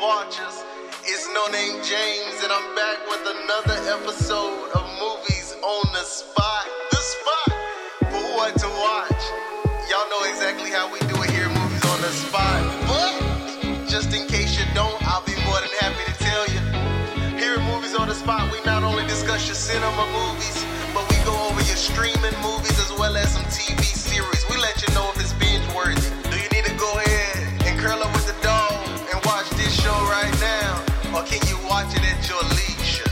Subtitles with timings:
[0.00, 0.64] Watchers.
[1.04, 6.64] It's no name James, and I'm back with another episode of Movies on the Spot.
[6.90, 7.52] The Spot
[8.10, 9.22] for what to watch.
[9.88, 12.60] Y'all know exactly how we do it here, Movies on the Spot.
[12.88, 16.60] But just in case you don't, I'll be more than happy to tell you.
[17.38, 21.16] Here at Movies on the Spot, we not only discuss your cinema movies, but we
[21.24, 23.85] go over your streaming movies as well as some TV
[31.26, 33.10] can you watch it at your leisure?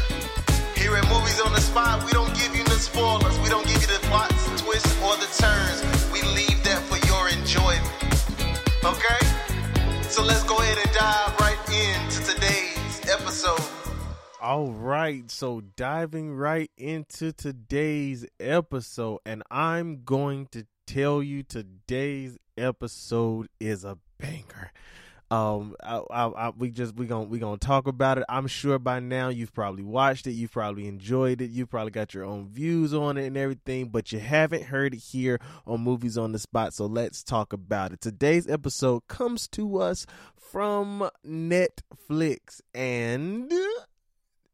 [0.77, 3.39] Here at Movies on the Spot, we don't give you the spoilers.
[3.41, 5.83] We don't give you the plots, twists, or the turns.
[6.13, 7.85] We leave that for your enjoyment.
[8.85, 9.23] Okay?
[10.09, 13.61] So let's go ahead and dive right into today's episode.
[14.41, 22.39] All right, so diving right into today's episode, and I'm going to tell you today's
[22.57, 24.71] episode is a banger.
[25.31, 28.25] Um, I, I, I, we just we gonna we gonna talk about it.
[28.29, 32.15] I'm sure by now you've probably watched it, you've probably enjoyed it, you've probably got
[32.15, 36.19] your own views on it and everything, but you haven't heard it here on Movies
[36.19, 36.73] on the Spot.
[36.75, 38.01] So let's talk about it.
[38.01, 40.07] Today's episode comes to us
[40.37, 43.53] from Netflix, and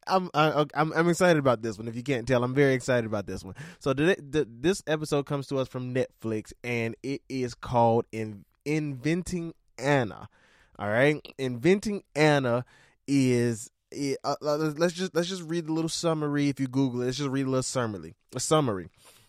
[0.06, 1.88] I'm I, I'm I'm excited about this one.
[1.88, 3.54] If you can't tell, I'm very excited about this one.
[3.80, 8.44] So the, the, this episode comes to us from Netflix, and it is called In,
[8.64, 10.28] "Inventing Anna."
[10.80, 12.64] All right, "Inventing Anna"
[13.06, 13.70] is
[14.24, 16.48] uh, uh, let's just let's just read a little summary.
[16.48, 18.14] If you Google it, let's just read a little summary.
[18.34, 18.88] A summary.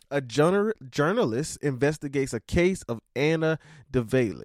[0.09, 3.59] A journal, journalist investigates a case of Anna
[3.91, 4.43] Delvey.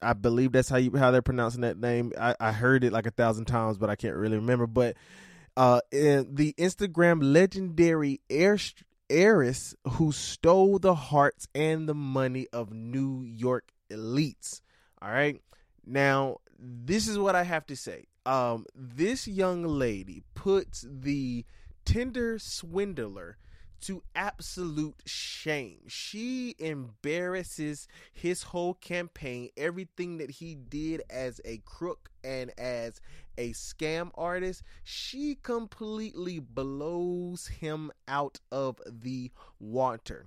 [0.00, 2.12] I believe that's how you how they're pronouncing that name.
[2.18, 4.66] I, I heard it like a thousand times, but I can't really remember.
[4.66, 4.96] But
[5.56, 8.58] uh, and the Instagram legendary heir,
[9.10, 14.60] heiress who stole the hearts and the money of New York elites.
[15.02, 15.40] All right.
[15.88, 18.04] Now, this is what I have to say.
[18.26, 21.46] Um, this young lady puts the
[21.86, 23.38] Tinder swindler
[23.80, 25.78] to absolute shame.
[25.86, 33.00] She embarrasses his whole campaign, everything that he did as a crook and as
[33.38, 34.62] a scam artist.
[34.84, 40.26] She completely blows him out of the water.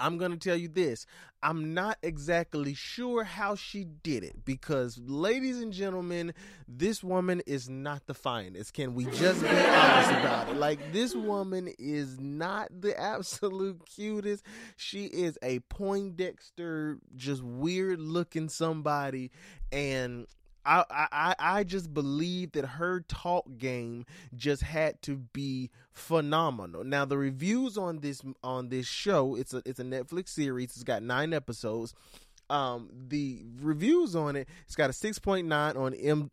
[0.00, 1.06] I'm going to tell you this.
[1.42, 6.34] I'm not exactly sure how she did it because, ladies and gentlemen,
[6.68, 8.74] this woman is not the finest.
[8.74, 10.56] Can we just be honest about it?
[10.56, 14.44] Like, this woman is not the absolute cutest.
[14.76, 19.30] She is a Poindexter, just weird looking somebody.
[19.72, 20.26] And
[20.64, 24.04] I, I I just believe that her talk game
[24.34, 26.84] just had to be phenomenal.
[26.84, 30.70] Now the reviews on this on this show, it's a it's a Netflix series.
[30.70, 31.94] It's got nine episodes.
[32.50, 36.30] Um, the reviews on it, it's got a six point nine on M.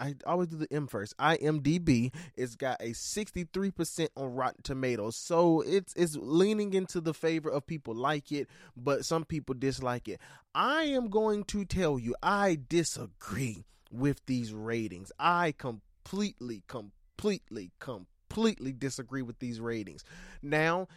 [0.00, 1.16] I always do the M first.
[1.18, 2.12] IMDb.
[2.36, 7.14] It's got a sixty three percent on Rotten Tomatoes, so it's it's leaning into the
[7.14, 10.20] favor of people like it, but some people dislike it.
[10.54, 15.12] I am going to tell you, I disagree with these ratings.
[15.18, 20.04] I completely, completely, completely disagree with these ratings.
[20.42, 20.88] Now,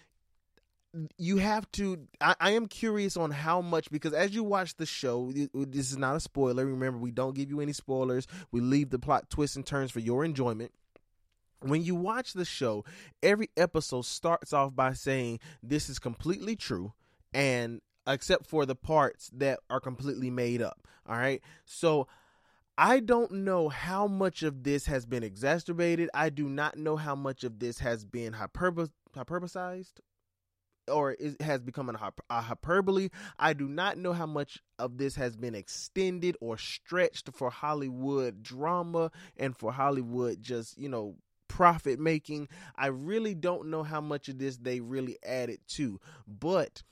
[1.18, 4.86] you have to I, I, am curious on how much because as you watch the
[4.86, 6.66] show this is not a spoiler.
[6.66, 8.28] Remember we don't give you any spoilers.
[8.52, 10.72] We leave the plot twists and turns for your enjoyment.
[11.62, 12.86] When you watch the show
[13.24, 16.94] every episode starts off by saying this is completely true
[17.34, 21.42] and except for the parts that are completely made up all right?
[21.66, 22.08] So
[22.78, 26.10] I don't know how much of this has been exacerbated.
[26.14, 29.94] I do not know how much of this has been hyperbo- hyperbolized
[30.88, 33.10] or it has become a, hyperbole.
[33.38, 38.44] I do not know how much of this has been extended or stretched for Hollywood
[38.44, 41.16] drama and for Hollywood just, you know,
[41.48, 42.50] profit making.
[42.76, 46.00] I really don't know how much of this they really added to.
[46.28, 46.84] But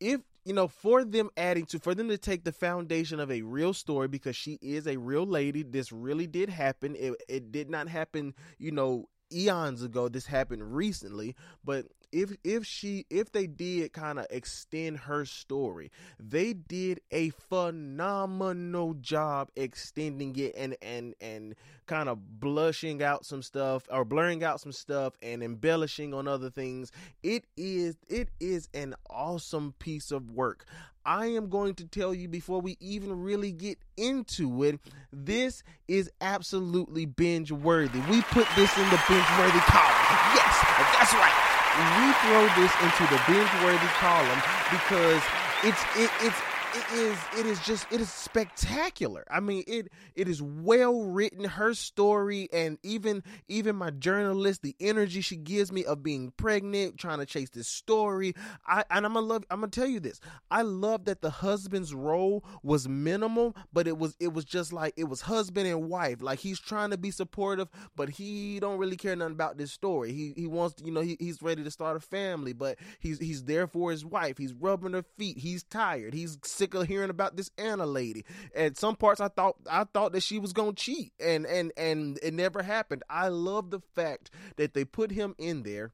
[0.00, 3.42] if you know, for them adding to, for them to take the foundation of a
[3.42, 6.96] real story because she is a real lady, this really did happen.
[6.98, 10.08] It, it did not happen, you know, eons ago.
[10.08, 15.90] This happened recently, but if if she if they did kind of extend her story,
[16.18, 21.54] they did a phenomenal job extending it and and and
[21.86, 26.50] kind of blushing out some stuff or blurring out some stuff and embellishing on other
[26.50, 26.92] things.
[27.22, 30.64] It is it is an awesome piece of work.
[31.04, 34.78] I am going to tell you before we even really get into it,
[35.10, 38.00] this is absolutely binge worthy.
[38.10, 39.94] We put this in the binge worthy column.
[40.34, 40.64] Yes,
[40.98, 41.47] that's right
[41.78, 45.22] we throw this into the binge worthy column because
[45.62, 46.40] it's it, it's
[46.74, 49.24] it is it is just it is spectacular.
[49.30, 51.44] I mean it it is well written.
[51.44, 56.98] Her story and even even my journalist, the energy she gives me of being pregnant,
[56.98, 58.34] trying to chase this story.
[58.66, 60.20] I and I'm gonna love I'm gonna tell you this.
[60.50, 64.94] I love that the husband's role was minimal, but it was it was just like
[64.96, 66.20] it was husband and wife.
[66.20, 70.12] Like he's trying to be supportive, but he don't really care nothing about this story.
[70.12, 73.44] He he wants you know he, he's ready to start a family, but he's he's
[73.44, 74.38] there for his wife.
[74.38, 75.38] He's rubbing her feet.
[75.38, 76.14] He's tired.
[76.14, 78.24] He's sick of hearing about this Anna lady.
[78.54, 82.18] And some parts I thought I thought that she was gonna cheat, and and and
[82.22, 83.02] it never happened.
[83.08, 85.92] I love the fact that they put him in there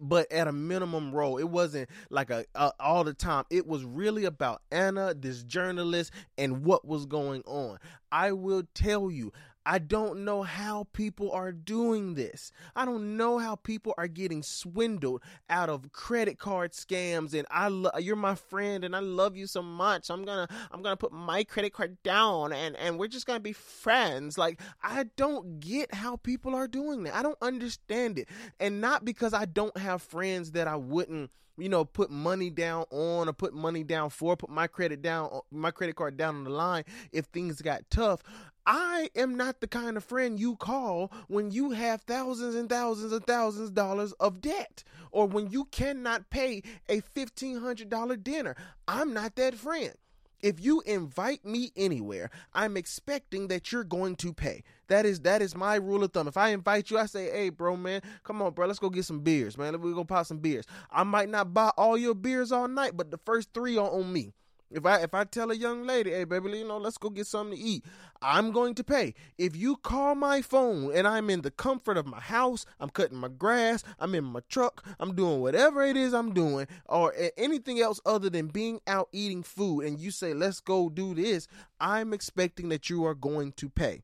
[0.00, 3.84] but at a minimum role it wasn't like a, a, all the time it was
[3.84, 7.78] really about anna this journalist and what was going on
[8.12, 9.32] i will tell you
[9.66, 12.52] I don't know how people are doing this.
[12.76, 17.66] I don't know how people are getting swindled out of credit card scams and I
[17.66, 20.08] lo- you're my friend and I love you so much.
[20.08, 23.26] I'm going to I'm going to put my credit card down and and we're just
[23.26, 24.38] going to be friends.
[24.38, 27.16] Like I don't get how people are doing that.
[27.16, 28.28] I don't understand it.
[28.60, 32.84] And not because I don't have friends that I wouldn't you know, put money down
[32.90, 36.36] on or put money down for, put my credit down, uh, my credit card down
[36.36, 38.22] on the line if things got tough.
[38.66, 43.12] I am not the kind of friend you call when you have thousands and thousands
[43.12, 44.82] and thousands of dollars of debt
[45.12, 48.56] or when you cannot pay a $1,500 dinner.
[48.88, 49.94] I'm not that friend.
[50.40, 54.62] If you invite me anywhere, I'm expecting that you're going to pay.
[54.88, 56.28] That is that is my rule of thumb.
[56.28, 59.04] If I invite you, I say, "Hey, bro, man, come on, bro, let's go get
[59.04, 59.80] some beers, man.
[59.80, 63.10] We're gonna pop some beers." I might not buy all your beers all night, but
[63.10, 64.34] the first three are on me.
[64.70, 67.26] If I if I tell a young lady, hey baby, you know, let's go get
[67.26, 67.84] something to eat,
[68.20, 69.14] I'm going to pay.
[69.38, 73.18] If you call my phone and I'm in the comfort of my house, I'm cutting
[73.18, 77.80] my grass, I'm in my truck, I'm doing whatever it is I'm doing, or anything
[77.80, 81.46] else other than being out eating food, and you say, let's go do this,
[81.80, 84.02] I'm expecting that you are going to pay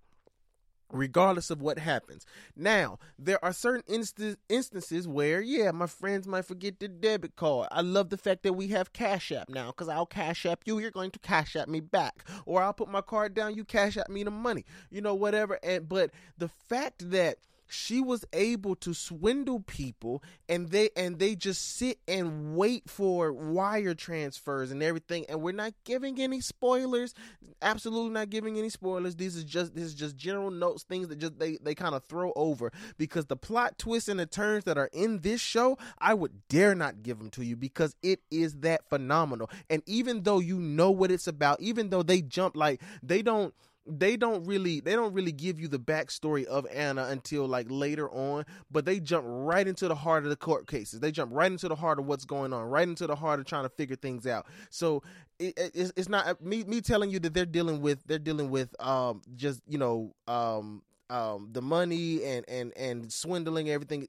[0.93, 2.25] regardless of what happens.
[2.55, 7.69] Now, there are certain inst- instances where, yeah, my friends might forget the debit card.
[7.73, 10.79] I love the fact that we have Cash App now because I'll Cash App you,
[10.79, 12.25] you're going to Cash App me back.
[12.47, 15.59] Or I'll put my card down, you Cash App me the money, you know, whatever.
[15.63, 17.39] And But the fact that
[17.73, 23.33] she was able to swindle people and they and they just sit and wait for
[23.33, 25.25] wire transfers and everything.
[25.29, 27.15] And we're not giving any spoilers.
[27.63, 29.17] Absolutely not giving any spoilers.
[29.17, 32.05] These is just this is just general notes things that just they they kind of
[32.05, 32.71] throw over.
[32.99, 36.75] Because the plot twists and the turns that are in this show I would dare
[36.75, 39.49] not give them to you because it is that phenomenal.
[39.71, 43.55] And even though you know what it's about even though they jump like they don't
[43.87, 48.11] they don't really they don't really give you the backstory of Anna until like later
[48.11, 51.01] on, but they jump right into the heart of the court cases.
[51.01, 53.47] They jump right into the heart of what's going on, right into the heart of
[53.47, 54.47] trying to figure things out.
[54.71, 55.03] So
[55.39, 58.75] it, it's, it's not me me telling you that they're dealing with they're dealing with
[58.81, 64.09] um just you know um um, the money and and and swindling everything.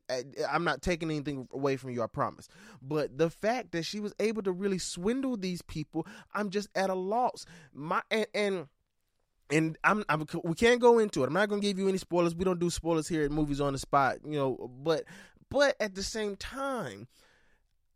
[0.49, 2.47] I'm not taking anything away from you, I promise.
[2.81, 6.89] But the fact that she was able to really swindle these people, I'm just at
[6.89, 7.45] a loss.
[7.73, 8.67] My and, and
[9.53, 11.27] and I'm, I'm, we can't go into it.
[11.27, 12.35] I'm not gonna give you any spoilers.
[12.35, 14.71] We don't do spoilers here at Movies on the Spot, you know.
[14.83, 15.03] But
[15.49, 17.07] but at the same time,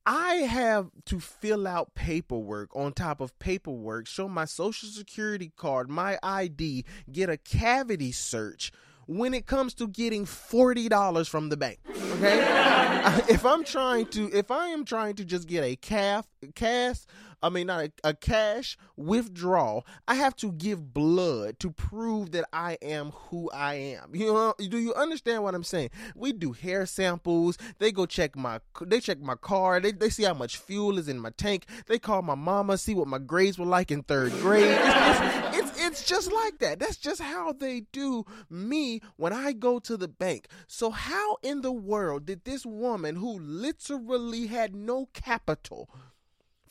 [0.06, 5.90] I have to fill out paperwork on top of paperwork, show my social security card,
[5.90, 8.72] my ID, get a cavity search
[9.08, 11.80] when it comes to getting $40 from the bank.
[11.90, 12.40] Okay?
[13.30, 17.10] if I'm trying to if I am trying to just get a calf cast
[17.41, 19.86] I mean, not a, a, cash withdrawal.
[20.08, 24.15] I have to give blood to prove that I am who I am.
[24.15, 25.91] You know, do you understand what I'm saying?
[26.15, 27.58] We do hair samples.
[27.77, 29.79] They go check my, they check my car.
[29.79, 31.65] They, they see how much fuel is in my tank.
[31.86, 34.63] They call my mama, see what my grades were like in third grade.
[34.67, 36.79] It's, it's, it's, it's just like that.
[36.79, 40.48] That's just how they do me when I go to the bank.
[40.65, 45.89] So how in the world did this woman who literally had no capital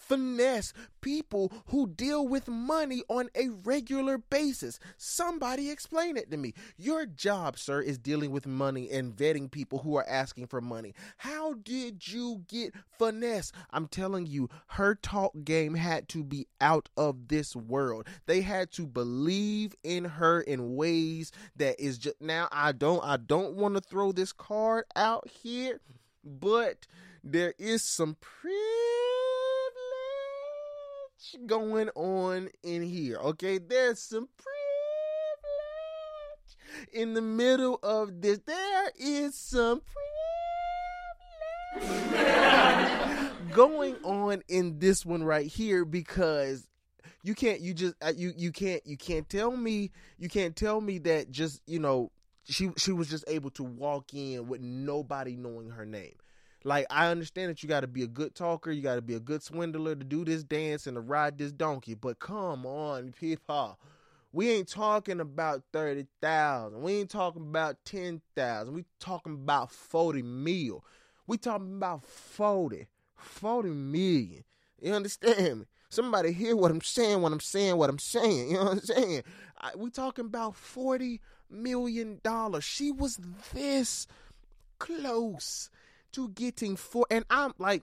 [0.09, 4.79] finesse people who deal with money on a regular basis.
[4.97, 6.55] Somebody explain it to me.
[6.77, 10.95] Your job, sir, is dealing with money and vetting people who are asking for money.
[11.19, 13.53] How did you get finesse?
[13.71, 18.07] I'm telling you, her talk game had to be out of this world.
[18.27, 23.17] They had to believe in her in ways that is just now I don't I
[23.17, 25.81] don't want to throw this card out here,
[26.25, 26.87] but
[27.23, 28.96] there is some pretty
[31.47, 33.17] going on in here.
[33.19, 34.57] Okay, there's some privilege
[36.93, 38.39] in the middle of this.
[38.47, 39.97] There is some privilege
[43.53, 46.67] going on in this one right here because
[47.23, 50.81] you can't you just uh, you you can't you can't tell me you can't tell
[50.81, 52.11] me that just you know
[52.45, 56.15] she she was just able to walk in with nobody knowing her name
[56.67, 59.15] like I understand that you got to be a good talker, you got to be
[59.15, 63.13] a good swindler to do this dance and to ride this donkey, but come on,
[63.21, 63.79] people.
[64.33, 66.83] We ain't talking about 30,000.
[66.83, 68.75] We ain't talking about 10,000.
[68.75, 70.85] We talking about 40 mil.
[71.27, 72.89] We talking about 40.
[73.15, 74.45] 40 million.
[74.83, 75.67] You understand me?
[75.89, 78.51] Somebody hear what I'm saying what I'm saying what I'm saying.
[78.51, 79.23] You know what I'm saying?
[79.59, 82.65] I, we talking about 40 million dollars.
[82.65, 83.19] She was
[83.55, 84.09] this
[84.79, 85.71] close
[86.17, 87.07] to getting four.
[87.11, 87.83] And I'm like,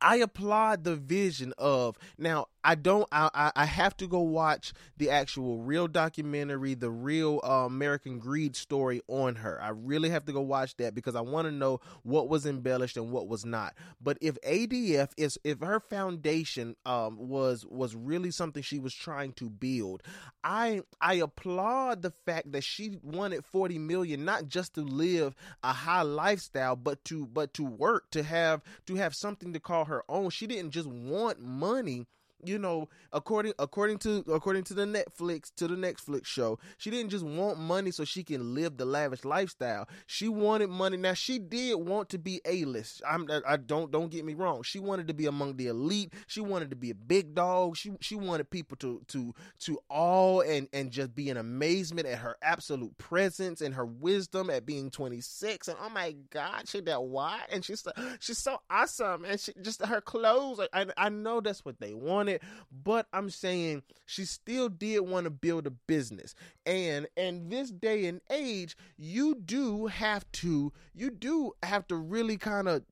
[0.00, 3.08] I applaud the vision of now I don't.
[3.10, 8.56] I I have to go watch the actual real documentary, the real uh, American Greed
[8.56, 9.58] story on her.
[9.62, 12.98] I really have to go watch that because I want to know what was embellished
[12.98, 13.74] and what was not.
[14.02, 19.32] But if ADF is if her foundation um, was was really something she was trying
[19.34, 20.02] to build,
[20.44, 25.72] I I applaud the fact that she wanted forty million not just to live a
[25.72, 30.04] high lifestyle, but to but to work to have to have something to call her
[30.08, 30.30] own.
[30.30, 32.06] She didn't just want money
[32.44, 37.10] you know, according according to according to the Netflix to the Netflix show, she didn't
[37.10, 39.88] just want money so she can live the lavish lifestyle.
[40.06, 40.96] She wanted money.
[40.96, 43.02] Now she did want to be a list.
[43.08, 44.62] I'm I don't don't get me wrong.
[44.62, 46.12] She wanted to be among the elite.
[46.26, 47.76] She wanted to be a big dog.
[47.76, 52.18] She she wanted people to to to all and and just be in amazement at
[52.18, 55.68] her absolute presence and her wisdom at being 26.
[55.68, 59.52] And oh my God, she that white and she's so, she's so awesome and she
[59.60, 60.60] just her clothes.
[60.72, 62.42] I I know that's what they wanted it,
[62.84, 66.34] but I'm saying she still did want to build a business.
[66.66, 72.36] And and this day and age, you do have to you do have to really
[72.36, 72.82] kind of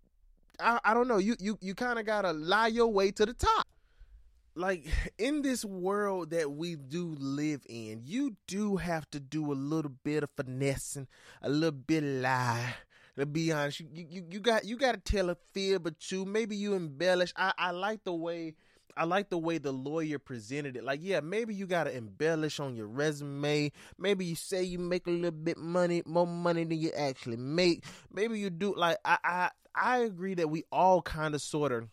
[0.61, 3.27] I, I don't know, you you you kind of got to lie your way to
[3.27, 3.67] the top
[4.55, 4.87] like
[5.19, 9.93] in this world that we do live in, you do have to do a little
[10.03, 11.07] bit of finessing,
[11.43, 12.75] a little bit of lie.
[13.19, 16.27] To be honest, you you, you got you got to tell a fib or two.
[16.27, 17.33] Maybe you embellish.
[17.37, 18.55] I I like the way
[18.97, 20.85] I like the way the lawyer presented it.
[20.85, 23.73] Like, yeah, maybe you gotta embellish on your resume.
[23.99, 27.85] Maybe you say you make a little bit money, more money than you actually make.
[28.13, 31.89] Maybe you do like I I I agree that we all kind of sort of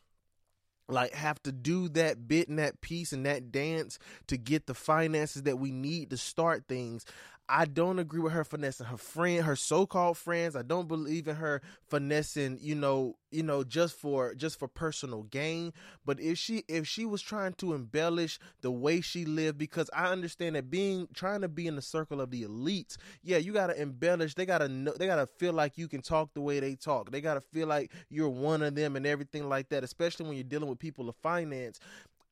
[0.88, 4.74] like have to do that bit and that piece and that dance to get the
[4.74, 7.06] finances that we need to start things.
[7.50, 10.56] I don't agree with her finessing her friend, her so-called friends.
[10.56, 15.24] I don't believe in her finessing, you know, you know, just for just for personal
[15.24, 15.74] gain.
[16.06, 20.06] But if she if she was trying to embellish the way she lived, because I
[20.12, 23.80] understand that being trying to be in the circle of the elites, yeah, you gotta
[23.80, 24.36] embellish.
[24.36, 24.94] They gotta know.
[24.98, 27.12] They gotta feel like you can talk the way they talk.
[27.12, 29.84] They gotta feel like you're one of them and everything like that.
[29.84, 31.80] Especially when you're dealing with people of finance.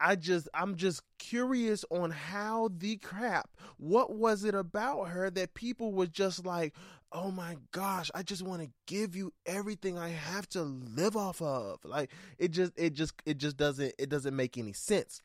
[0.01, 5.53] I just I'm just curious on how the crap what was it about her that
[5.53, 6.73] people were just like
[7.11, 11.41] oh my gosh I just want to give you everything I have to live off
[11.41, 11.79] of.
[11.83, 15.21] Like it just it just it just doesn't it doesn't make any sense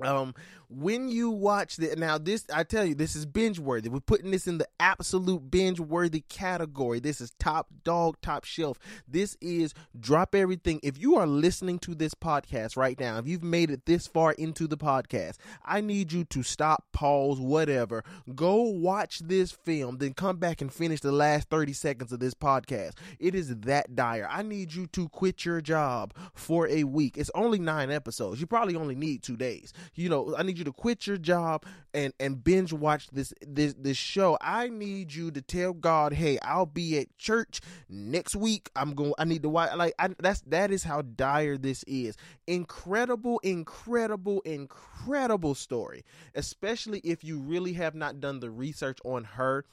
[0.00, 0.34] um
[0.68, 3.88] when you watch the now this i tell you this is binge worthy.
[3.88, 6.98] We're putting this in the absolute binge worthy category.
[6.98, 8.78] This is top dog top shelf.
[9.06, 10.80] This is drop everything.
[10.82, 14.32] If you are listening to this podcast right now if you've made it this far
[14.32, 18.02] into the podcast i need you to stop pause whatever.
[18.34, 22.34] Go watch this film then come back and finish the last 30 seconds of this
[22.34, 22.92] podcast.
[23.18, 24.26] It is that dire.
[24.30, 27.18] I need you to quit your job for a week.
[27.18, 28.40] It's only nine episodes.
[28.40, 31.64] You probably only need two days you know i need you to quit your job
[31.94, 34.38] and and binge watch this this this show.
[34.40, 38.70] I need you to tell god hey i'll be at church next week.
[38.76, 42.16] I'm going i need to watch like I, that's that is how dire this is.
[42.46, 49.64] Incredible incredible incredible story especially if you really have not done the research on her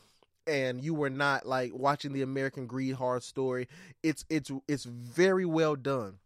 [0.48, 3.68] and you were not like watching the American Greed horror story,
[4.04, 6.18] it's it's it's very well done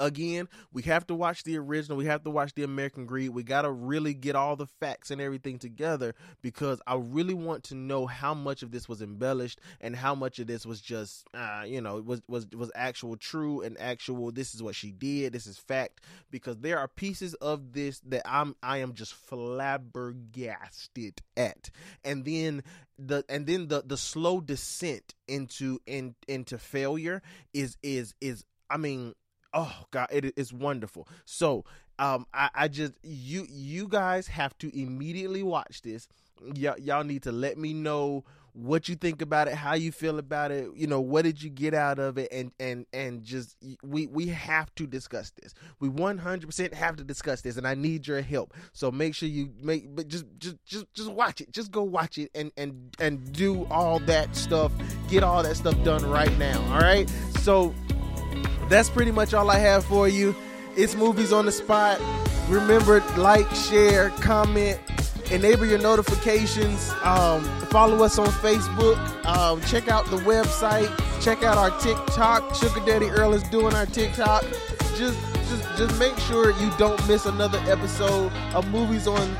[0.00, 1.96] again, we have to watch the original.
[1.96, 3.30] We have to watch the American Greed.
[3.30, 7.64] We got to really get all the facts and everything together because I really want
[7.64, 11.26] to know how much of this was embellished and how much of this was just,
[11.34, 14.32] uh, you know, was was was actual true and actual.
[14.32, 15.34] This is what she did.
[15.34, 21.20] This is fact because there are pieces of this that I'm I am just flabbergasted
[21.36, 21.70] at,
[22.02, 22.62] and then
[22.98, 28.76] the and then the the slow descent into in into failure is is is I
[28.76, 29.14] mean
[29.52, 31.08] oh god it is wonderful.
[31.24, 31.64] So
[31.98, 36.08] um I, I just you you guys have to immediately watch this.
[36.42, 40.18] Y- y'all need to let me know what you think about it how you feel
[40.18, 43.56] about it you know what did you get out of it and and and just
[43.82, 45.54] we we have to discuss this.
[45.78, 48.54] We 100% have to discuss this and i need your help.
[48.72, 51.52] So make sure you make but just just just just watch it.
[51.52, 54.72] Just go watch it and and and do all that stuff.
[55.08, 57.08] Get all that stuff done right now all right?
[57.40, 57.74] So
[58.70, 60.34] that's pretty much all I have for you.
[60.76, 62.00] It's movies on the spot.
[62.48, 64.78] Remember, like, share, comment,
[65.30, 66.90] enable your notifications.
[67.02, 68.96] Um, follow us on Facebook.
[69.26, 70.88] Um, check out the website.
[71.20, 72.54] Check out our TikTok.
[72.54, 74.44] Sugar Daddy Earl is doing our TikTok.
[74.96, 79.36] Just, just, just make sure you don't miss another episode of movies on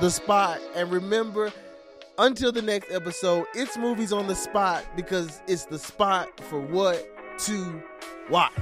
[0.00, 0.60] the spot.
[0.74, 1.52] And remember,
[2.18, 7.08] until the next episode, it's movies on the spot because it's the spot for what
[7.46, 7.82] to
[8.30, 8.52] watch.